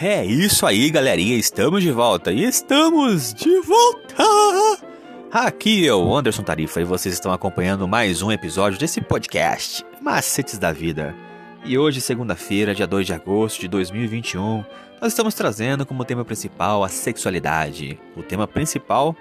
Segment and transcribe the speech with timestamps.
[0.00, 1.34] É isso aí, galerinha.
[1.36, 2.30] Estamos de volta.
[2.30, 4.24] E estamos de volta!
[5.28, 10.56] Aqui é o Anderson Tarifa e vocês estão acompanhando mais um episódio desse podcast, Macetes
[10.56, 11.16] da Vida.
[11.64, 14.64] E hoje, segunda-feira, dia 2 de agosto de 2021,
[15.02, 17.98] nós estamos trazendo como tema principal a sexualidade.
[18.16, 19.16] O tema principal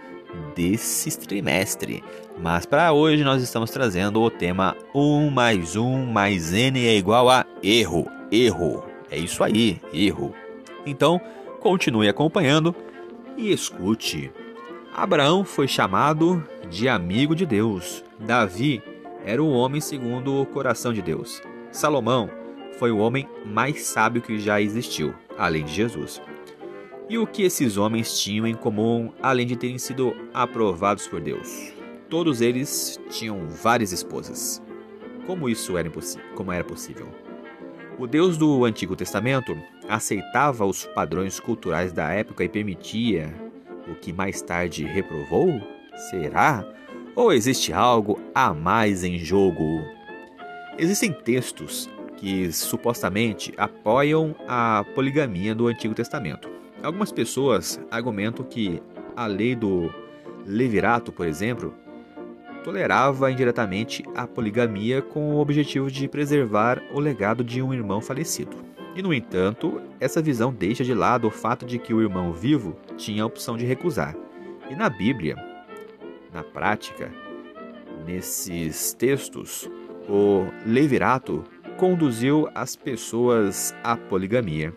[0.56, 2.04] desse trimestre.
[2.40, 7.32] Mas para hoje nós estamos trazendo o tema 1 mais 1 mais N é igual
[7.32, 8.08] a erro.
[8.32, 8.84] Erro.
[9.10, 10.36] É isso aí, erro.
[10.88, 11.20] Então,
[11.60, 12.74] continue acompanhando
[13.36, 14.32] e escute.
[14.94, 18.04] Abraão foi chamado de amigo de Deus.
[18.18, 18.82] Davi
[19.26, 21.42] era o homem segundo o coração de Deus.
[21.72, 22.30] Salomão
[22.80, 26.22] foi o homem mais sábio que já existiu, além de Jesus.
[27.10, 31.74] E o que esses homens tinham em comum, além de terem sido aprovados por Deus?
[32.10, 34.62] Todos eles tinham várias esposas.
[35.26, 35.92] Como isso era,
[36.34, 37.27] como era possível?
[38.00, 39.58] O Deus do Antigo Testamento
[39.90, 43.34] aceitava os padrões culturais da época e permitia
[43.88, 45.60] o que mais tarde reprovou?
[46.12, 46.64] Será?
[47.16, 49.82] Ou existe algo a mais em jogo?
[50.78, 56.48] Existem textos que supostamente apoiam a poligamia do Antigo Testamento.
[56.84, 58.80] Algumas pessoas argumentam que
[59.16, 59.92] a lei do
[60.46, 61.74] levirato, por exemplo,
[62.64, 68.58] tolerava indiretamente a poligamia com o objetivo de preservar o legado de um irmão falecido.
[68.96, 72.76] E, no entanto, essa visão deixa de lado o fato de que o irmão vivo
[72.98, 74.16] tinha a opção de recusar.
[74.70, 75.36] E na Bíblia,
[76.34, 77.12] na prática,
[78.06, 79.70] nesses textos,
[80.10, 81.44] o levirato
[81.78, 84.74] conduziu as pessoas à poligamia.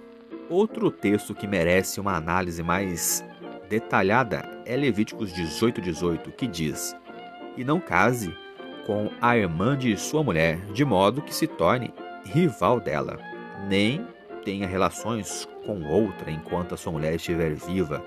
[0.48, 3.24] Outro texto que merece uma análise mais
[3.68, 6.94] detalhada é Levíticos 18:18, 18, que diz:
[7.56, 8.34] "E não case
[8.86, 11.92] com a irmã de sua mulher, de modo que se torne
[12.24, 13.18] rival dela,
[13.68, 14.06] nem
[14.44, 18.02] tenha relações com outra enquanto a sua mulher estiver viva."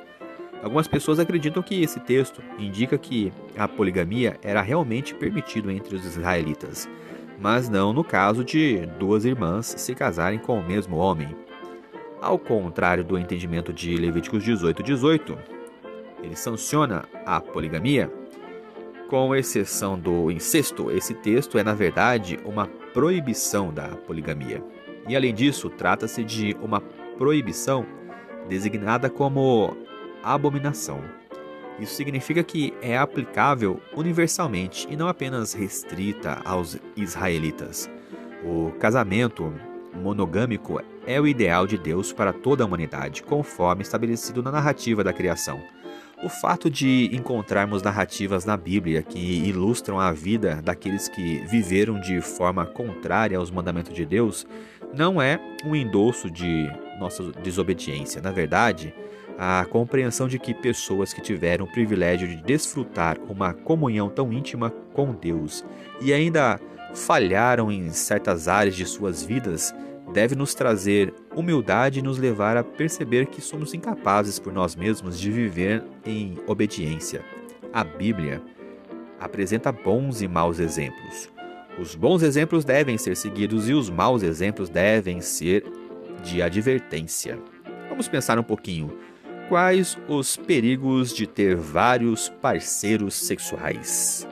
[0.64, 6.06] Algumas pessoas acreditam que esse texto indica que a poligamia era realmente permitido entre os
[6.06, 6.88] israelitas,
[7.38, 11.36] mas não no caso de duas irmãs se casarem com o mesmo homem.
[12.22, 15.38] Ao contrário do entendimento de Levíticos 18, 18,
[16.24, 18.10] ele sanciona a poligamia.
[19.13, 24.63] Com exceção do incesto, esse texto é, na verdade, uma proibição da poligamia.
[25.07, 26.81] E, além disso, trata-se de uma
[27.16, 27.85] proibição
[28.50, 29.78] designada como
[30.24, 31.03] abominação.
[31.79, 37.88] Isso significa que é aplicável universalmente e não apenas restrita aos israelitas.
[38.44, 39.53] O casamento
[39.94, 45.13] monogâmico é o ideal de Deus para toda a humanidade, conforme estabelecido na narrativa da
[45.13, 45.62] criação.
[46.24, 52.22] O fato de encontrarmos narrativas na Bíblia que ilustram a vida daqueles que viveram de
[52.22, 54.48] forma contrária aos mandamentos de Deus
[54.96, 58.22] não é um endosso de nossa desobediência.
[58.22, 58.96] Na verdade,
[59.38, 64.70] a compreensão de que pessoas que tiveram o privilégio de desfrutar uma comunhão tão íntima
[64.94, 65.66] com Deus
[66.00, 66.58] e ainda
[66.94, 69.76] falharam em certas áreas de suas vidas
[70.13, 75.19] deve nos trazer humildade e nos levar a perceber que somos incapazes por nós mesmos
[75.19, 77.25] de viver em obediência.
[77.74, 78.41] A Bíblia
[79.19, 81.29] apresenta bons e maus exemplos.
[81.79, 85.66] Os bons exemplos devem ser seguidos e os maus exemplos devem ser
[86.24, 87.40] de advertência.
[87.90, 88.95] Vamos pensar um pouquinho.
[89.50, 94.28] Quais os perigos de ter vários parceiros sexuais?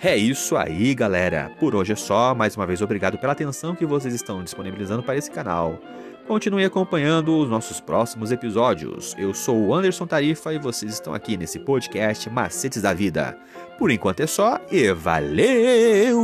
[0.00, 1.50] É isso aí, galera.
[1.58, 2.34] Por hoje é só.
[2.34, 5.78] Mais uma vez, obrigado pela atenção que vocês estão disponibilizando para esse canal.
[6.26, 9.16] Continue acompanhando os nossos próximos episódios.
[9.18, 13.36] Eu sou o Anderson Tarifa e vocês estão aqui nesse podcast Macetes da Vida.
[13.78, 16.18] Por enquanto é só e valeu!